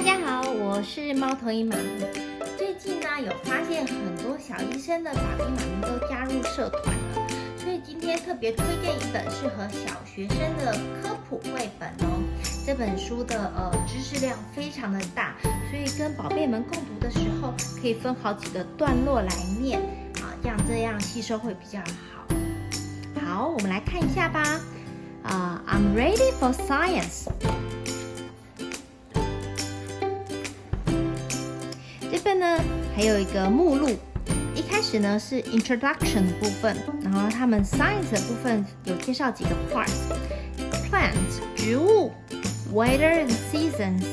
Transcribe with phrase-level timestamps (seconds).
[0.00, 1.82] 大家好我是猫头鹰妈咪。
[2.56, 7.28] 最近呢，有发现很多小医生的爸比妈咪都加入社团了，
[7.58, 12.18] 所以今天特别推荐一本适合小学生的科普绘本哦。
[12.64, 15.34] 这本书的呃知识量非常的大，
[15.70, 19.28] 所以跟宝贝们共读的时候，可以分好几个段落来
[19.60, 19.78] 念
[20.22, 22.24] 啊，这样这样吸收会比较好。
[23.22, 24.58] 好，我们来看一下吧。
[25.24, 27.26] 啊，I'm ready for science。
[32.22, 32.62] 这份呢
[32.94, 33.96] 还有一个目录，
[34.54, 42.12] 一开始呢是 introduction 部分，然后他们 science 的部分有介绍几个 part：plants 植物
[42.74, 44.04] ，weather and seasons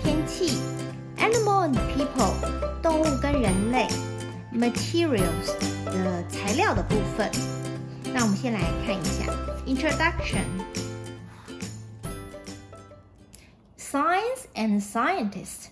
[0.00, 0.60] 天气
[1.18, 2.32] ，animal and people
[2.80, 3.88] 动物跟人类
[4.54, 7.28] ，materials 的材料的部分。
[8.14, 9.24] 那我们先来看一下
[9.66, 10.44] introduction。
[13.76, 15.70] Science and scientists.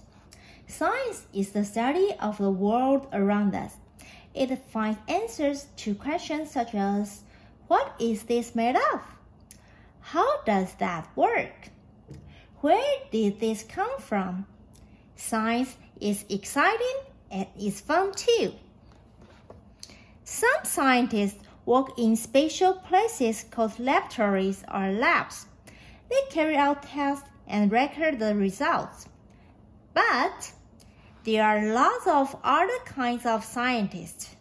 [0.66, 3.76] Science is the study of the world around us.
[4.34, 7.22] It finds answers to questions such as
[7.68, 9.00] What is this made of?
[10.00, 11.70] How does that work?
[12.60, 14.46] Where did this come from?
[15.16, 16.96] Science is exciting
[17.30, 18.54] and is fun too.
[20.24, 25.46] Some scientists work in special places called laboratories or labs.
[26.10, 29.06] They carry out tests and record the results.
[29.94, 30.52] But
[31.24, 34.36] there are lots of other kinds of scientists.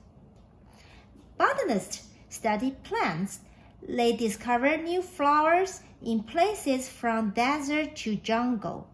[1.38, 3.40] Botanists study plants.
[3.88, 8.88] They discover new flowers in places from desert to jungle.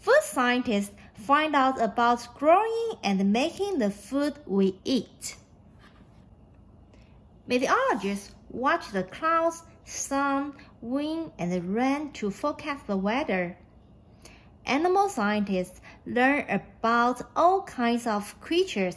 [0.00, 5.36] Food scientists find out about growing and making the food we eat.
[7.46, 13.56] Meteorologists watch the clouds, sun, wind, and rain to forecast the weather.
[14.66, 18.96] Animal scientists learn about all kinds of creatures,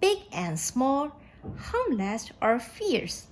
[0.00, 1.12] big and small,
[1.56, 3.26] harmless or fierce.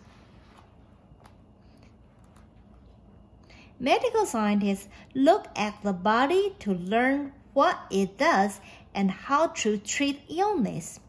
[3.79, 8.61] Medical scientists look at the body to learn what it does
[8.95, 11.01] and how to treat illness.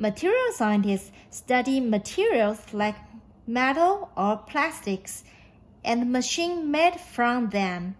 [0.00, 2.96] Material scientists study materials like
[3.46, 5.24] metal or plastics
[5.84, 7.94] and machine made from them.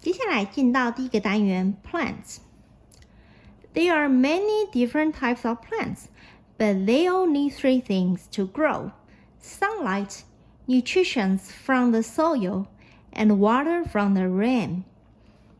[0.00, 2.38] 接下来进到第一个单元 plants.
[3.74, 6.08] There are many different types of plants,
[6.58, 8.92] but they all need three things to grow:
[9.40, 10.22] sunlight,
[10.66, 12.66] nutrition from the soil,
[13.12, 14.84] and water from the rain.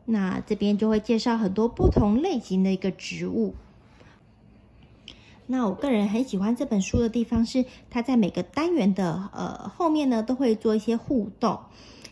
[0.06, 3.56] 那这边就会介绍很多不同类型的一个植物。
[5.48, 11.60] 那我个人很喜欢这本书的地方是，它在每个单元的呃后面呢，都会做一些互动。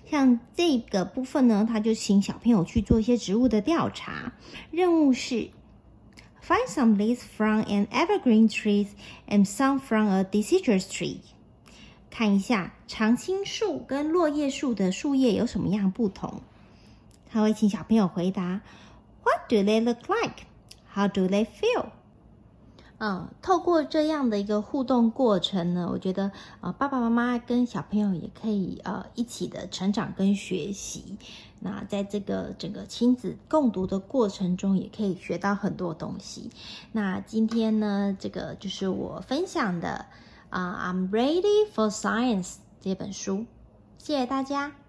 [0.05, 4.33] 像这个部分呢，他就请小朋友去做一些植物的调查。
[4.69, 5.49] 任务是
[6.45, 8.87] find some leaves from an evergreen tree
[9.27, 11.17] and some from a deciduous tree。
[12.11, 16.41] 看一下常青树跟落叶树的树叶有什么样不同。
[17.33, 18.61] 他会请小朋友回答
[19.23, 20.45] ：What do they look like?
[20.93, 21.87] How do they feel?
[22.99, 31.17] 嗯，透过这样的一个互动过程呢，我觉得啊，爸爸妈妈跟小朋友也可以呃一起的成长跟学习。
[31.59, 36.51] 那在这个整个亲子共读的过程中，也可以学到很多东西。
[36.91, 40.05] 那今天呢，这个就是我分享的
[40.49, 43.47] 啊，《I'm Ready for Science》这本书。
[43.97, 44.82] 谢谢大家。